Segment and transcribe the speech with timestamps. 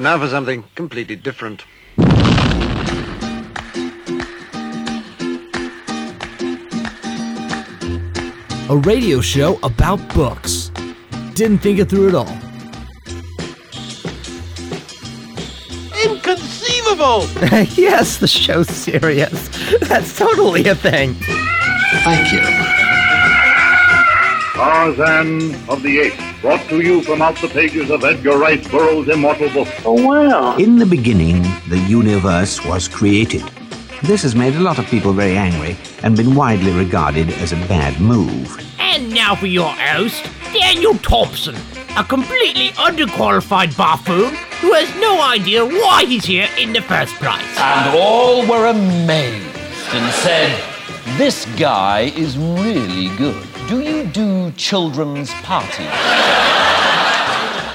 [0.00, 1.66] And now for something completely different.
[8.70, 10.70] A radio show about books.
[11.34, 12.32] Didn't think it through at all.
[16.02, 17.26] Inconceivable!
[17.76, 19.50] yes, the show's serious.
[19.80, 21.12] That's totally a thing.
[22.04, 22.40] Thank you.
[24.54, 29.08] Tarzan of the Apes, brought to you from out the pages of Edgar Rice Burroughs'
[29.08, 29.68] immortal book.
[29.84, 30.56] Oh, wow.
[30.56, 33.42] In the beginning, the universe was created.
[34.02, 37.56] This has made a lot of people very angry and been widely regarded as a
[37.66, 38.58] bad move.
[38.78, 41.56] And now for your host, Daniel Thompson,
[41.96, 47.44] a completely underqualified buffoon who has no idea why he's here in the first place.
[47.58, 49.44] And all were amazed
[49.92, 50.58] and said,
[51.18, 53.49] This guy is really good.
[53.70, 55.86] Do you do children's parties?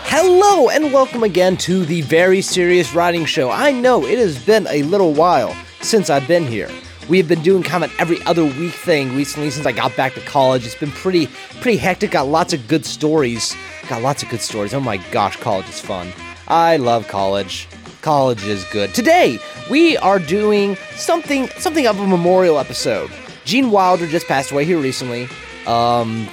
[0.03, 3.49] Hello, and welcome again to the Very Serious Writing Show.
[3.49, 6.69] I know it has been a little while since I've been here.
[7.07, 10.15] We have been doing kind of every other week thing recently since I got back
[10.15, 10.65] to college.
[10.65, 11.27] It's been pretty
[11.61, 12.11] pretty hectic.
[12.11, 13.55] Got lots of good stories.
[13.87, 14.73] Got lots of good stories.
[14.73, 16.11] Oh my gosh, college is fun.
[16.49, 17.69] I love college.
[18.01, 18.93] College is good.
[18.93, 19.39] Today
[19.71, 23.09] we are doing something something of a memorial episode.
[23.45, 25.29] Gene Wilder just passed away here recently.
[25.67, 26.27] Um,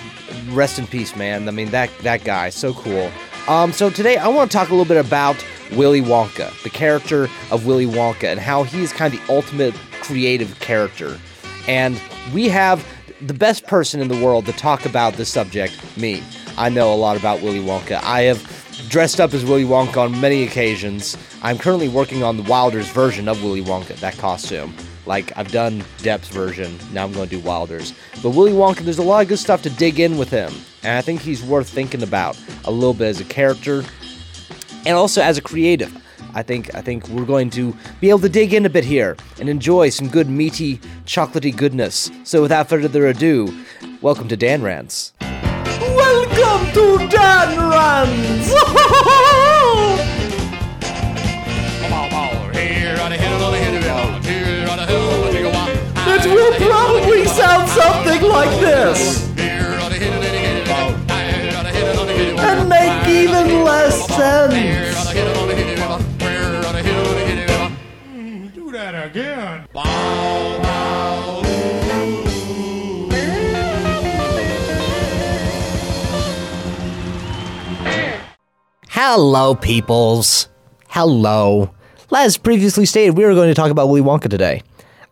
[0.50, 1.48] rest in peace, man.
[1.48, 3.10] I mean that that guy, so cool.
[3.48, 7.28] Um, so today I want to talk a little bit about Willy Wonka, the character
[7.50, 11.18] of Willy Wonka, and how he is kind of the ultimate creative character.
[11.66, 12.00] And
[12.32, 12.86] we have
[13.20, 16.22] the best person in the world to talk about this subject, me.
[16.56, 18.00] I know a lot about Willy Wonka.
[18.02, 18.42] I have
[18.88, 21.16] dressed up as Willy Wonka on many occasions.
[21.42, 24.74] I'm currently working on the Wilder's version of Willy Wonka, that costume.
[25.04, 27.92] Like, I've done Depp's version, now I'm going to do Wilder's.
[28.22, 30.52] But Willy Wonka, there's a lot of good stuff to dig in with him.
[30.82, 33.84] And I think he's worth thinking about a little bit as a character
[34.86, 35.96] and also as a creative.
[36.34, 39.16] I think I think we're going to be able to dig in a bit here
[39.38, 42.10] and enjoy some good meaty, chocolatey goodness.
[42.24, 43.54] So without further ado,
[44.00, 45.12] welcome to Dan Rants.
[45.20, 49.28] Welcome to Dan Rants!
[56.68, 59.28] probably sound something like this.
[62.38, 64.54] And make even less sense.
[68.54, 69.68] Do that again.
[78.88, 80.48] Hello, peoples.
[80.88, 81.70] Hello.
[82.14, 84.62] As previously stated, we are going to talk about Willy Wonka today.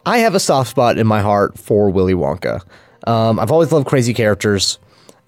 [0.06, 2.62] I have a soft spot in my heart for Willy Wonka.
[3.06, 4.78] Um, I've always loved crazy characters,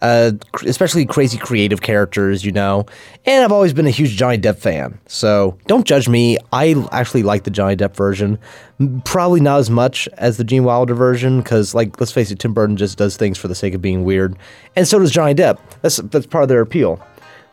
[0.00, 0.32] uh,
[0.66, 2.86] especially crazy creative characters, you know.
[3.26, 4.98] And I've always been a huge Johnny Depp fan.
[5.06, 6.38] So don't judge me.
[6.52, 8.38] I actually like the Johnny Depp version.
[9.04, 12.52] Probably not as much as the Gene Wilder version, because, like, let's face it, Tim
[12.52, 14.36] Burton just does things for the sake of being weird,
[14.74, 15.58] and so does Johnny Depp.
[15.82, 17.00] That's that's part of their appeal.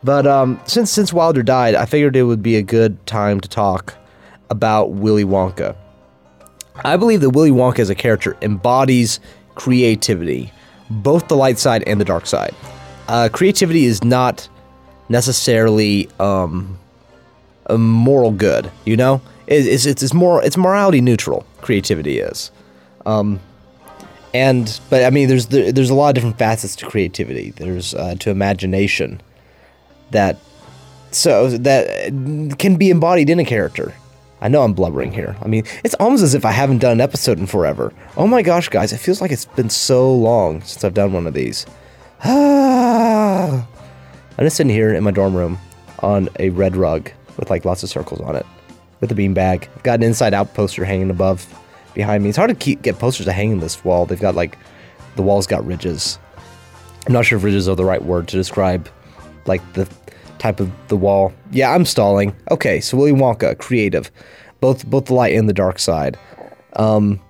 [0.02, 3.48] But um, since since Wilder died, I figured it would be a good time to
[3.48, 3.94] talk
[4.48, 5.76] about Willy Wonka.
[6.84, 9.20] I believe that Willy Wonka as a character embodies
[9.54, 10.50] creativity,
[10.88, 12.54] both the light side and the dark side.
[13.08, 14.48] Uh, creativity is not
[15.08, 16.78] necessarily um,
[17.66, 19.20] a moral good, you know.
[19.46, 21.44] It- It's, it's it's it's morality neutral.
[21.60, 22.50] Creativity is,
[23.04, 23.40] um,
[24.32, 27.50] and but I mean, there's there, there's a lot of different facets to creativity.
[27.50, 29.20] There's uh, to imagination
[30.12, 30.38] that
[31.10, 32.12] so that
[32.58, 33.92] can be embodied in a character.
[34.40, 35.36] I know I'm blubbering here.
[35.42, 37.92] I mean, it's almost as if I haven't done an episode in forever.
[38.16, 41.26] Oh my gosh, guys, it feels like it's been so long since I've done one
[41.26, 41.66] of these.
[42.24, 43.66] Ah.
[44.38, 45.58] I'm just sitting here in my dorm room
[45.98, 48.46] on a red rug with like lots of circles on it,
[49.00, 49.68] with a beanbag.
[49.76, 51.46] I've got an Inside Out poster hanging above
[51.92, 52.30] behind me.
[52.30, 54.06] It's hard to keep get posters to hang in this wall.
[54.06, 54.56] They've got like
[55.16, 56.18] the walls got ridges.
[57.06, 58.88] I'm not sure if ridges are the right word to describe
[59.44, 59.84] like the
[60.40, 61.32] type of the wall.
[61.52, 62.34] Yeah, I'm stalling.
[62.50, 64.10] Okay, so Willy Wonka, creative,
[64.60, 66.18] both both the light and the dark side.
[66.74, 67.20] Um,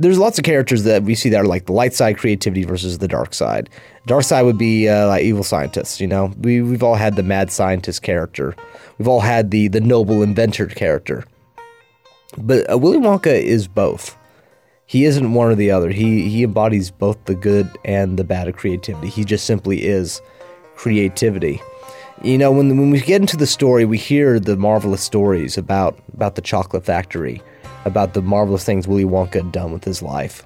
[0.00, 2.98] there's lots of characters that we see that are like the light side creativity versus
[2.98, 3.68] the dark side.
[4.06, 6.00] Dark side would be uh, like evil scientists.
[6.00, 8.56] You know, we we've all had the mad scientist character.
[8.98, 11.24] We've all had the the noble inventor character.
[12.36, 14.16] But uh, Willy Wonka is both.
[14.86, 15.90] He isn't one or the other.
[15.90, 19.08] He he embodies both the good and the bad of creativity.
[19.08, 20.22] He just simply is
[20.76, 21.60] creativity.
[22.22, 25.98] You know, when when we get into the story, we hear the marvelous stories about
[26.14, 27.40] about the chocolate factory,
[27.84, 30.44] about the marvelous things Willy Wonka had done with his life.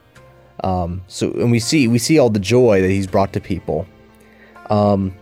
[0.62, 3.86] Um, so, and we see we see all the joy that he's brought to people.
[4.68, 5.14] Um,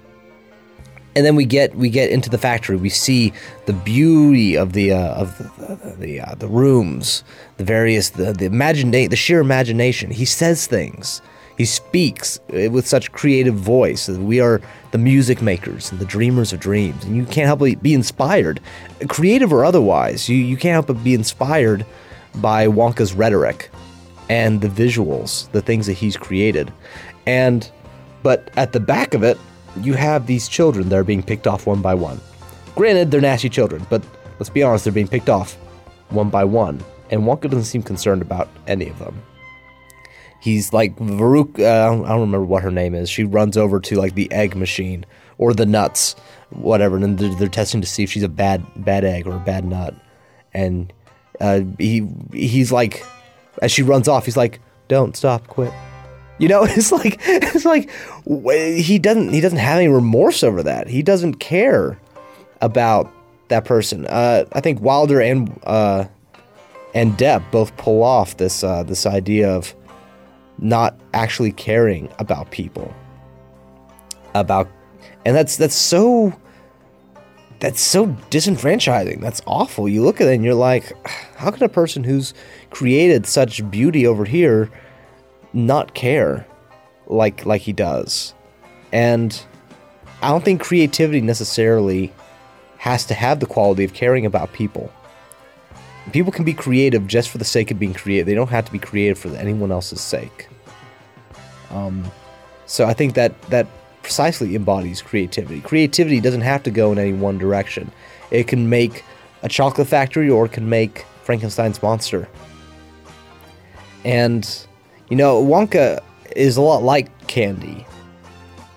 [1.16, 2.76] and then we get we get into the factory.
[2.76, 3.32] We see
[3.66, 7.24] the beauty of the uh, of the the, uh, the rooms,
[7.56, 10.10] the various the the imagination, the sheer imagination.
[10.10, 11.22] He says things.
[11.56, 14.08] He speaks uh, with such creative voice.
[14.08, 14.60] We are
[14.92, 18.60] the music makers and the dreamers of dreams, and you can't help but be inspired,
[19.08, 20.28] creative or otherwise.
[20.28, 21.84] You you can't help but be inspired
[22.36, 23.70] by Wonka's rhetoric
[24.28, 26.72] and the visuals, the things that he's created,
[27.26, 27.70] and
[28.22, 29.38] but at the back of it,
[29.82, 32.20] you have these children that are being picked off one by one.
[32.74, 34.02] Granted, they're nasty children, but
[34.38, 35.54] let's be honest, they're being picked off
[36.10, 39.20] one by one, and Wonka doesn't seem concerned about any of them.
[40.40, 41.60] He's like Varuk.
[41.60, 43.10] Uh, I don't remember what her name is.
[43.10, 45.04] She runs over to like the egg machine
[45.38, 46.16] or the nuts,
[46.50, 49.40] whatever, and they're, they're testing to see if she's a bad bad egg or a
[49.40, 49.94] bad nut.
[50.54, 50.92] And
[51.40, 53.04] uh, he he's like,
[53.60, 55.72] as she runs off, he's like, "Don't stop, quit."
[56.38, 57.90] You know, it's like it's like
[58.24, 60.88] he doesn't he doesn't have any remorse over that.
[60.88, 61.98] He doesn't care
[62.62, 63.12] about
[63.48, 64.06] that person.
[64.06, 66.06] Uh, I think Wilder and uh,
[66.94, 69.74] and Depp both pull off this uh, this idea of
[70.60, 72.94] not actually caring about people.
[74.34, 74.68] About
[75.24, 76.32] and that's that's so
[77.58, 79.20] that's so disenfranchising.
[79.20, 79.88] That's awful.
[79.88, 80.92] You look at it and you're like,
[81.36, 82.32] how can a person who's
[82.70, 84.70] created such beauty over here
[85.52, 86.46] not care
[87.06, 88.34] like like he does?
[88.92, 89.40] And
[90.22, 92.12] I don't think creativity necessarily
[92.78, 94.92] has to have the quality of caring about people.
[96.10, 98.26] People can be creative just for the sake of being creative.
[98.26, 100.48] They don't have to be creative for anyone else's sake.
[101.70, 102.10] Um,
[102.66, 103.66] so I think that that
[104.02, 105.60] precisely embodies creativity.
[105.60, 107.90] Creativity doesn't have to go in any one direction.
[108.30, 109.04] It can make
[109.42, 112.28] a chocolate factory or it can make Frankenstein's monster.
[114.04, 114.48] And
[115.10, 116.00] you know, Wonka
[116.36, 117.86] is a lot like candy.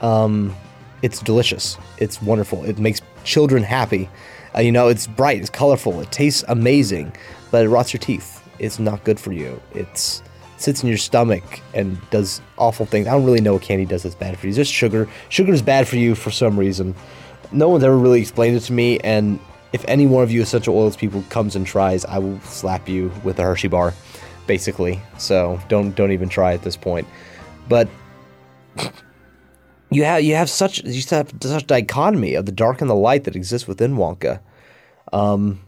[0.01, 0.55] Um,
[1.01, 1.77] it's delicious.
[1.97, 2.63] It's wonderful.
[2.63, 4.09] It makes children happy.
[4.55, 7.13] Uh, you know, it's bright, it's colorful, it tastes amazing,
[7.51, 8.41] but it rots your teeth.
[8.59, 9.61] It's not good for you.
[9.73, 10.21] It's
[10.57, 13.05] sits in your stomach and does awful things.
[13.07, 14.51] I don't really know what candy does that's bad for you.
[14.51, 15.09] It's just sugar.
[15.27, 16.95] Sugar is bad for you for some reason.
[17.51, 19.39] No one's ever really explained it to me, and
[19.73, 23.11] if any one of you essential oils people comes and tries, I will slap you
[23.23, 23.93] with a Hershey bar,
[24.47, 25.01] basically.
[25.17, 27.07] So don't don't even try at this point.
[27.67, 27.89] But
[29.93, 33.23] you have you have such you have such dichotomy of the dark and the light
[33.25, 34.39] that exists within Wonka.
[35.11, 35.61] Um,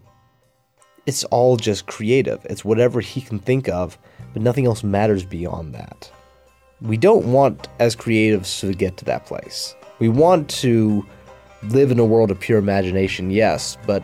[1.05, 2.45] it's all just creative.
[2.49, 3.97] It's whatever he can think of,
[4.33, 6.11] but nothing else matters beyond that.
[6.81, 9.75] We don't want as creatives to get to that place.
[9.99, 11.05] We want to
[11.63, 14.03] live in a world of pure imagination, yes, but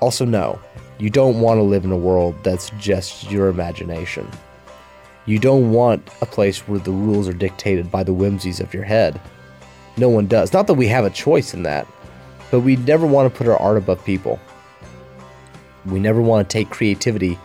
[0.00, 0.58] also no.
[0.98, 4.28] You don't want to live in a world that's just your imagination.
[5.26, 8.84] You don't want a place where the rules are dictated by the whimsies of your
[8.84, 9.20] head.
[9.96, 10.52] No one does.
[10.52, 11.86] Not that we have a choice in that,
[12.50, 14.38] but we never want to put our art above people.
[15.86, 17.38] We never want to take creativity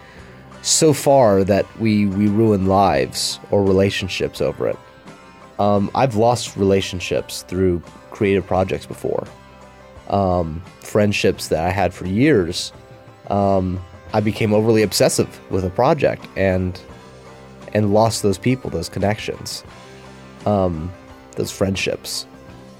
[0.61, 4.77] so far that we, we ruin lives or relationships over it.
[5.57, 7.81] Um, I've lost relationships through
[8.11, 9.27] creative projects before.
[10.09, 12.73] Um, friendships that I had for years,
[13.29, 13.79] um,
[14.13, 16.79] I became overly obsessive with a project and
[17.73, 19.63] and lost those people, those connections,
[20.45, 20.91] um,
[21.35, 22.25] those friendships.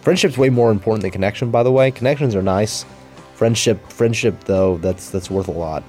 [0.01, 1.91] Friendship's way more important than connection, by the way.
[1.91, 2.85] Connections are nice.
[3.35, 5.83] Friendship, friendship though, that's that's worth a lot,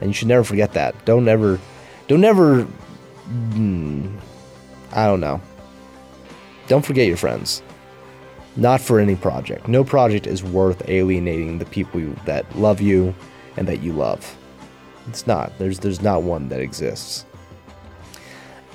[0.00, 0.94] and you should never forget that.
[1.04, 1.58] Don't ever,
[2.06, 2.62] don't ever.
[2.62, 4.16] Hmm,
[4.92, 5.40] I don't know.
[6.68, 7.62] Don't forget your friends.
[8.56, 9.68] Not for any project.
[9.68, 13.14] No project is worth alienating the people you, that love you
[13.56, 14.36] and that you love.
[15.08, 15.56] It's not.
[15.58, 17.24] There's there's not one that exists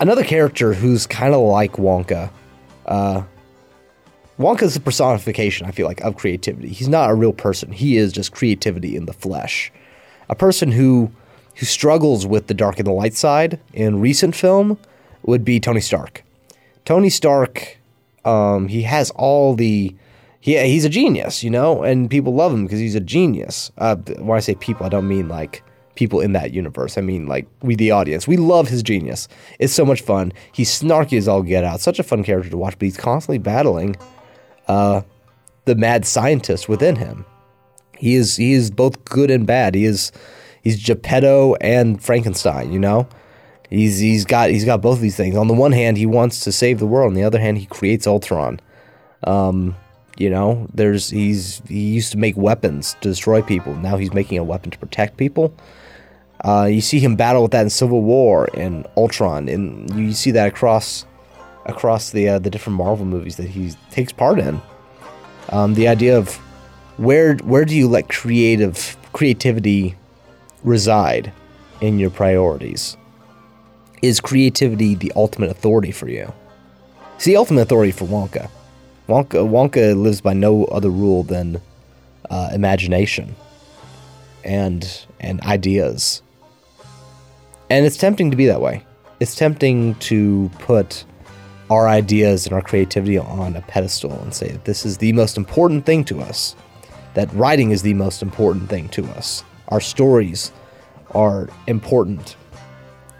[0.03, 2.29] another character who's kind of like Wonka.
[2.85, 3.23] Uh,
[4.37, 6.67] Wonka's a personification, I feel like, of creativity.
[6.67, 7.71] He's not a real person.
[7.71, 9.71] He is just creativity in the flesh.
[10.29, 11.09] A person who
[11.55, 14.77] who struggles with the dark and the light side in recent film
[15.21, 16.23] would be Tony Stark.
[16.83, 17.77] Tony Stark,
[18.25, 19.95] um, he has all the
[20.41, 23.71] he, he's a genius, you know, and people love him because he's a genius.
[23.77, 25.63] Uh, when I say people, I don't mean like
[25.95, 26.97] people in that universe.
[26.97, 29.27] I mean, like, we, the audience, we love his genius.
[29.59, 30.33] It's so much fun.
[30.51, 31.81] He's snarky as all get out.
[31.81, 33.95] Such a fun character to watch, but he's constantly battling
[34.67, 35.01] uh,
[35.65, 37.25] the mad scientist within him.
[37.97, 39.75] He is he is both good and bad.
[39.75, 40.11] He is
[40.61, 42.73] he's Geppetto and Frankenstein.
[42.73, 43.07] You know,
[43.69, 45.37] he's he's got he's got both of these things.
[45.37, 47.09] On the one hand, he wants to save the world.
[47.09, 48.59] On the other hand, he creates Ultron.
[49.23, 49.75] Um,
[50.17, 53.73] you know, there's he's he used to make weapons to destroy people.
[53.75, 55.53] Now he's making a weapon to protect people.
[56.43, 60.31] Uh, you see him battle with that in Civil War and Ultron, and you see
[60.31, 61.05] that across
[61.65, 64.61] across the uh, the different Marvel movies that he takes part in.
[65.49, 66.35] Um, the idea of
[66.97, 69.95] where where do you let creative creativity
[70.63, 71.31] reside
[71.81, 72.97] in your priorities?
[74.01, 76.31] Is creativity the ultimate authority for you?
[77.15, 78.49] It's the ultimate authority for Wonka.
[79.07, 81.61] Wonka Wonka lives by no other rule than
[82.29, 83.35] uh, imagination
[84.43, 86.21] and and ideas.
[87.69, 88.85] And it's tempting to be that way.
[89.19, 91.05] It's tempting to put
[91.69, 95.37] our ideas and our creativity on a pedestal and say that this is the most
[95.37, 96.55] important thing to us.
[97.13, 99.43] That writing is the most important thing to us.
[99.69, 100.51] Our stories
[101.11, 102.35] are important.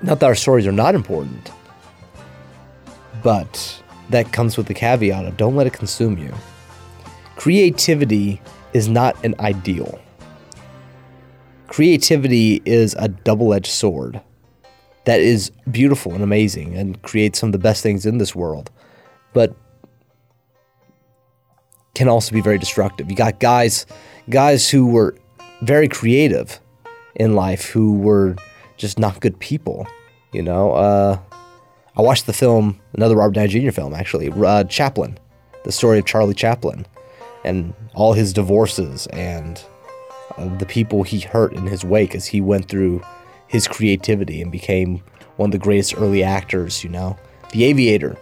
[0.02, 1.52] Not that our stories are not important,
[3.22, 3.83] but
[4.14, 6.32] that comes with the caveat of don't let it consume you.
[7.36, 8.40] Creativity
[8.74, 10.00] is not an ideal.
[11.68, 14.22] Creativity is a double edged sword
[15.06, 18.70] that is beautiful and amazing and creates some of the best things in this world,
[19.34, 19.56] but
[21.96, 23.10] can also be very destructive.
[23.10, 23.88] You got guys,
[24.30, 25.16] guys who were
[25.64, 26.60] very creative
[27.16, 28.36] in life who were
[28.78, 29.88] just not good people.
[30.32, 31.18] You know, uh,
[31.96, 33.72] I watched the film, another Robert Downey Jr.
[33.72, 35.18] film actually, uh, Chaplin,
[35.64, 36.86] the story of Charlie Chaplin,
[37.46, 39.64] and all his divorces and
[40.38, 43.02] uh, the people he hurt in his wake as he went through
[43.48, 45.04] his creativity and became
[45.36, 46.84] one of the greatest early actors.
[46.84, 47.18] You know,
[47.52, 48.18] The Aviator,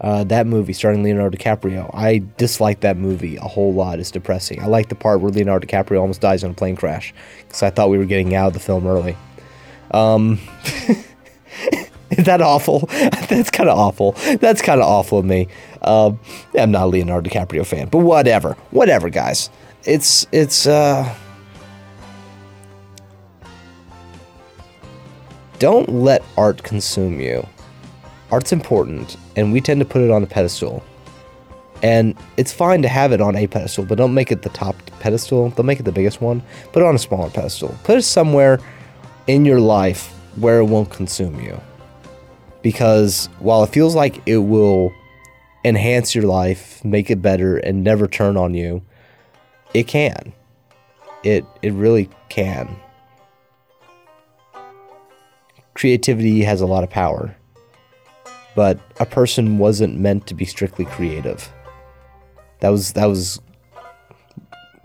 [0.00, 1.88] uh, that movie starring Leonardo DiCaprio.
[1.94, 4.00] I dislike that movie a whole lot.
[4.00, 4.60] It's depressing.
[4.60, 7.14] I like the part where Leonardo DiCaprio almost dies in a plane crash
[7.46, 9.16] because I thought we were getting out of the film early.
[9.92, 10.40] Um,
[12.12, 12.80] is that awful?
[13.28, 14.12] That's kind of awful.
[14.40, 15.48] That's kind of awful of me.
[15.82, 16.18] Um,
[16.58, 19.50] I'm not a Leonardo DiCaprio fan, but whatever, whatever, guys.
[19.84, 20.66] It's it's.
[20.66, 21.14] uh
[25.58, 27.46] Don't let art consume you.
[28.32, 30.82] Art's important, and we tend to put it on a pedestal.
[31.84, 34.74] And it's fine to have it on a pedestal, but don't make it the top
[34.98, 35.50] pedestal.
[35.50, 36.42] Don't make it the biggest one.
[36.72, 37.76] Put it on a smaller pedestal.
[37.84, 38.58] Put it somewhere
[39.28, 41.60] in your life where it won't consume you.
[42.62, 44.92] Because while it feels like it will
[45.64, 48.82] enhance your life, make it better, and never turn on you,
[49.74, 50.32] it can.
[51.24, 52.76] It it really can.
[55.74, 57.36] Creativity has a lot of power.
[58.54, 61.50] But a person wasn't meant to be strictly creative.
[62.60, 63.40] That was that was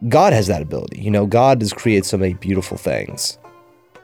[0.07, 1.01] God has that ability.
[1.01, 3.37] You know, God has created so many beautiful things.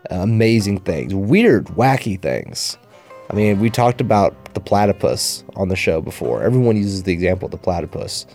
[0.10, 2.78] Amazing things, weird, wacky things.
[3.34, 6.44] I mean, we talked about the platypus on the show before.
[6.44, 8.28] Everyone uses the example of the platypus.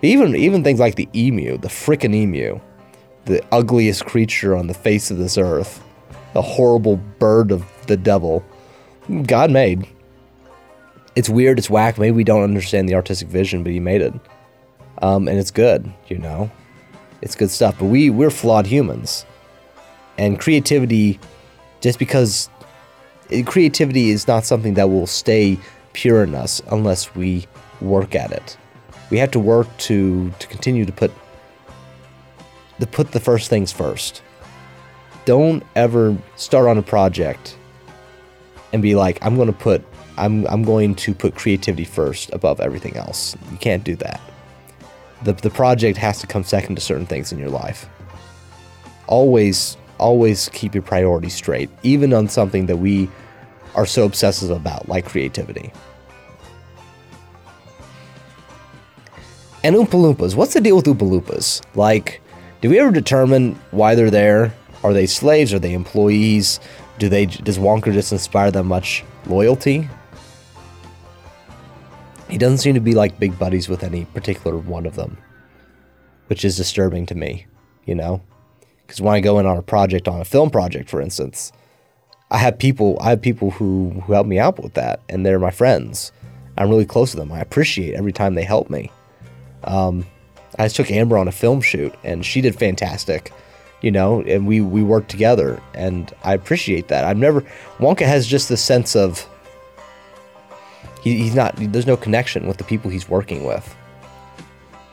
[0.00, 2.58] Even even things like the emu, the frickin' emu,
[3.26, 5.84] the ugliest creature on the face of this earth,
[6.32, 8.42] the horrible bird of the devil.
[9.26, 9.86] God made.
[11.16, 11.98] It's weird, it's whack.
[11.98, 14.14] Maybe we don't understand the artistic vision, but He made it,
[15.02, 15.92] um, and it's good.
[16.08, 16.50] You know,
[17.20, 17.78] it's good stuff.
[17.78, 19.26] But we we're flawed humans,
[20.16, 21.20] and creativity,
[21.82, 22.48] just because
[23.44, 25.58] creativity is not something that will stay
[25.92, 27.46] pure in us unless we
[27.80, 28.56] work at it.
[29.10, 31.12] We have to work to to continue to put
[32.80, 34.22] to put the first things first.
[35.24, 37.56] Don't ever start on a project
[38.72, 39.84] and be like, I'm going to put
[40.18, 43.36] I'm I'm going to put creativity first above everything else.
[43.50, 44.20] You can't do that.
[45.24, 47.88] The the project has to come second to certain things in your life.
[49.06, 53.08] Always always keep your priorities straight, even on something that we
[53.74, 55.72] are so obsessive about, like creativity.
[59.62, 61.62] And Oompa Loompas, what's the deal with Oompa Loompas?
[61.74, 62.20] Like,
[62.60, 64.54] do we ever determine why they're there?
[64.82, 65.52] Are they slaves?
[65.52, 66.60] Are they employees?
[66.98, 69.88] Do they does Wonka just inspire them much loyalty?
[72.28, 75.18] He doesn't seem to be like big buddies with any particular one of them,
[76.28, 77.46] which is disturbing to me,
[77.84, 78.22] you know?
[78.86, 81.52] Because when I go in on a project, on a film project, for instance,
[82.30, 85.38] I have people, I have people who, who help me out with that, and they're
[85.38, 86.12] my friends.
[86.56, 87.32] I'm really close to them.
[87.32, 88.90] I appreciate every time they help me.
[89.64, 90.06] Um,
[90.58, 93.32] I took Amber on a film shoot, and she did fantastic,
[93.82, 97.04] you know, and we we worked together, and I appreciate that.
[97.04, 97.42] I've never
[97.78, 99.28] Wonka has just the sense of
[101.02, 101.54] he, he's not.
[101.56, 103.76] There's no connection with the people he's working with.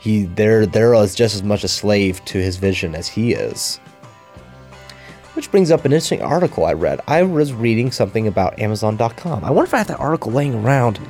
[0.00, 3.80] He they're they're as just as much a slave to his vision as he is.
[5.34, 7.00] Which brings up an interesting article I read.
[7.06, 9.44] I was reading something about Amazon.com.
[9.44, 11.00] I wonder if I have that article laying around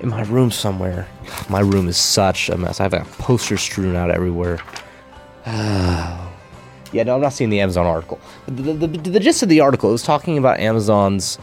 [0.00, 1.08] in my room somewhere.
[1.48, 2.80] My room is such a mess.
[2.80, 4.58] I have a poster strewn out everywhere.
[5.46, 8.20] yeah, no, I'm not seeing the Amazon article.
[8.46, 11.38] The, the, the, the gist of the article was talking about Amazon's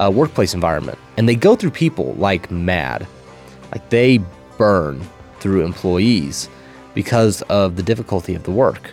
[0.00, 3.06] uh, workplace environment, and they go through people like mad.
[3.72, 4.20] Like they
[4.56, 5.06] burn
[5.40, 6.48] through employees
[6.94, 8.90] because of the difficulty of the work.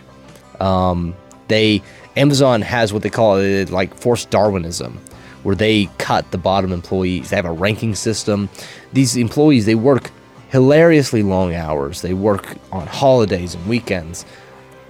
[0.60, 1.14] Um,
[1.48, 1.82] they
[2.16, 4.98] Amazon has what they call it like forced Darwinism,
[5.42, 7.30] where they cut the bottom employees.
[7.30, 8.48] They have a ranking system.
[8.92, 10.10] These employees they work
[10.48, 12.02] hilariously long hours.
[12.02, 14.24] They work on holidays and weekends,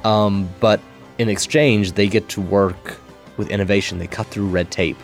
[0.05, 0.81] um, but
[1.19, 2.99] in exchange they get to work
[3.37, 3.99] with innovation.
[3.99, 4.99] They cut through red tape.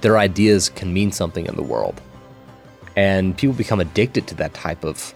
[0.00, 2.00] Their ideas can mean something in the world,
[2.96, 5.14] and people become addicted to that type of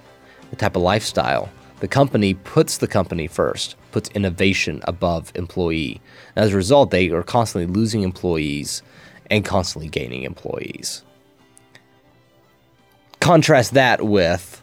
[0.50, 1.50] the type of lifestyle.
[1.80, 6.00] The company puts the company first, puts innovation above employee.
[6.36, 8.82] And as a result, they are constantly losing employees
[9.30, 11.02] and constantly gaining employees.
[13.20, 14.62] Contrast that with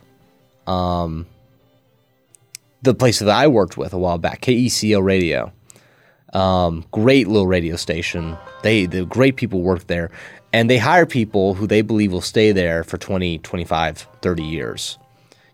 [0.67, 1.25] um,
[2.81, 5.51] the place that I worked with a while back, KECO Radio.
[6.33, 8.37] Um, great little radio station.
[8.61, 10.11] They the great people work there,
[10.51, 14.97] and they hire people who they believe will stay there for 20, 25, 30 years.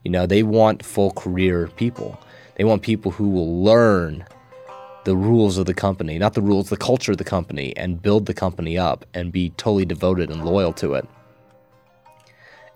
[0.04, 2.20] You know, they want full career people.
[2.56, 4.26] They want people who will learn
[5.04, 8.26] the rules of the company, not the rules, the culture of the company, and build
[8.26, 11.08] the company up and be totally devoted and loyal to it.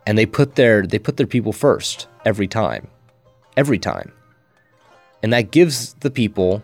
[0.08, 2.88] And they put their they put their people first every time.
[3.58, 4.12] Every time.
[5.24, 6.64] And that gives the people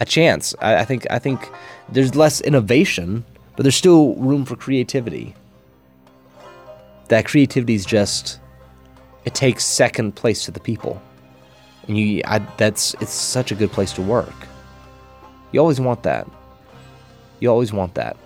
[0.00, 0.54] a chance.
[0.60, 1.50] I, I think I think
[1.88, 3.24] there's less innovation,
[3.56, 5.34] but there's still room for creativity.
[7.08, 8.40] That creativity is just
[9.24, 11.02] it takes second place to the people,
[11.90, 14.34] and you I, that's it's such a good place to work.
[15.50, 16.26] You always want that.
[17.40, 18.16] You always want that.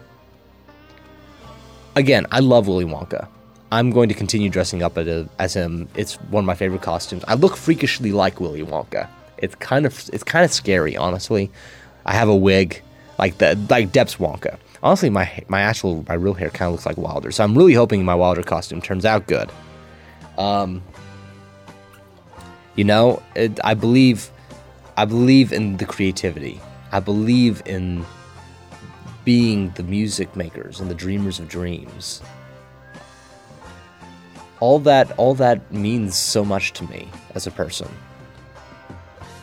[1.97, 3.27] Again, I love Willy Wonka.
[3.73, 5.89] I'm going to continue dressing up as him.
[5.95, 7.25] It's one of my favorite costumes.
[7.27, 9.09] I look freakishly like Willy Wonka.
[9.39, 11.51] It's kind of it's kind of scary, honestly.
[12.05, 12.83] I have a wig
[13.19, 14.59] like the like Depp's Wonka.
[14.83, 17.73] Honestly, my my actual my real hair kind of looks like Wilder, so I'm really
[17.73, 19.51] hoping my Wilder costume turns out good.
[20.37, 20.83] Um,
[22.77, 24.31] you know, it, I believe,
[24.97, 26.61] I believe in the creativity.
[26.93, 28.05] I believe in
[29.25, 32.23] being the music makers and the dreamers of dreams.
[34.61, 37.89] All that, all that means so much to me as a person.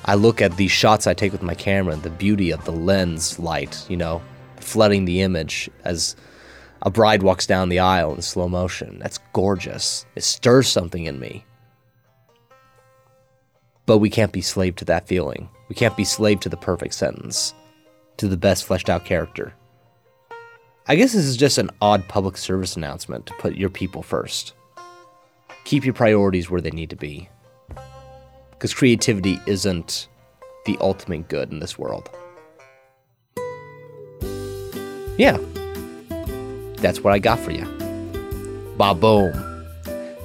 [0.06, 2.72] I look at these shots I take with my camera and the beauty of the
[2.72, 4.22] lens light, you know,
[4.58, 6.16] flooding the image as
[6.82, 8.98] a bride walks down the aisle in slow motion.
[9.00, 10.06] That's gorgeous.
[10.16, 11.46] It stirs something in me.
[13.92, 15.50] But we can't be slave to that feeling.
[15.68, 17.54] We can't be slave to the perfect sentence,
[18.16, 19.54] to the best fleshed out character.
[20.88, 24.54] I guess this is just an odd public service announcement to put your people first.
[25.66, 27.28] Keep your priorities where they need to be.
[28.52, 30.08] Because creativity isn't
[30.66, 32.10] the ultimate good in this world.
[35.18, 35.38] Yeah,
[36.78, 37.66] that's what I got for you.
[38.78, 39.34] Ba boom.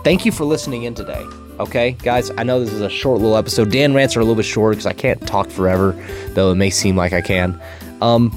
[0.05, 1.27] Thank you for listening in today.
[1.59, 3.71] Okay, guys, I know this is a short little episode.
[3.71, 5.93] Dan rants are a little bit short because I can't talk forever,
[6.31, 7.59] though it may seem like I can.
[8.03, 8.31] Um,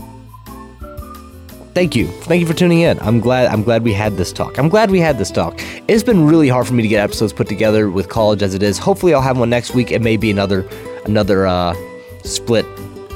[1.74, 2.98] thank you, thank you for tuning in.
[3.02, 3.48] I'm glad.
[3.48, 4.58] I'm glad we had this talk.
[4.58, 5.60] I'm glad we had this talk.
[5.90, 8.64] It's been really hard for me to get episodes put together with college as it
[8.64, 8.78] is.
[8.78, 9.92] Hopefully, I'll have one next week.
[9.92, 10.66] It may be another
[11.04, 11.76] another uh,
[12.24, 12.66] split.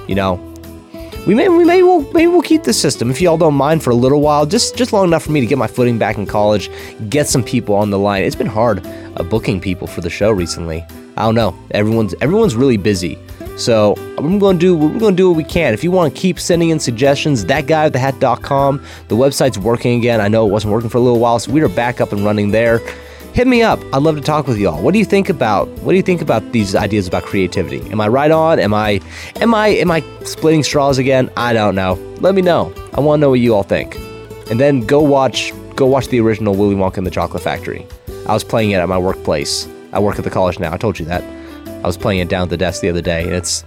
[0.10, 0.53] You know,
[1.26, 3.92] we may we may we'll, maybe we'll keep this system if y'all don't mind for
[3.92, 6.26] a little while, just just long enough for me to get my footing back in
[6.26, 6.70] college,
[7.10, 8.24] get some people on the line.
[8.24, 10.86] It's been hard uh, booking people for the show recently.
[11.16, 11.58] I don't know.
[11.72, 13.18] Everyone's everyone's really busy.
[13.58, 15.74] So we're gonna do we're gonna do what we can.
[15.74, 19.60] If you want to keep sending in suggestions, that guy with the hat.com, the website's
[19.60, 20.20] working again.
[20.20, 22.26] I know it wasn't working for a little while, so we are back up and
[22.26, 22.80] running there
[23.34, 23.80] hit me up.
[23.92, 24.82] I'd love to talk with y'all.
[24.82, 27.82] What do you think about what do you think about these ideas about creativity?
[27.92, 28.60] Am I right on?
[28.60, 29.02] Am I
[29.42, 31.30] am I am I splitting straws again?
[31.36, 31.94] I don't know.
[32.20, 32.74] Let me know.
[32.94, 33.96] I want to know what you all think.
[34.50, 37.88] And then go watch go watch the original Willy Wonka and the Chocolate Factory.
[38.28, 39.68] I was playing it at my workplace.
[39.92, 40.72] I work at the college now.
[40.72, 41.24] I told you that.
[41.68, 43.66] I was playing it down at the desk the other day, it's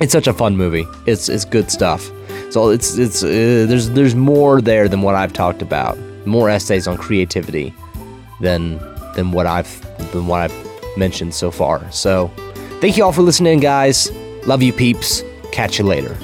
[0.00, 0.86] it's such a fun movie.
[1.06, 2.10] It's it's good stuff.
[2.50, 5.98] So it's it's uh, there's there's more there than what I've talked about.
[6.26, 7.74] More essays on creativity
[8.40, 8.78] than
[9.14, 9.80] than what I've
[10.12, 11.90] than what I've mentioned so far.
[11.90, 12.28] So,
[12.80, 14.10] thank you all for listening, guys.
[14.46, 15.22] Love you, peeps.
[15.52, 16.16] Catch you later.